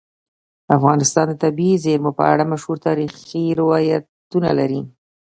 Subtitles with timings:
[0.77, 4.81] افغانستان د طبیعي زیرمې په اړه مشهور تاریخی روایتونه لري.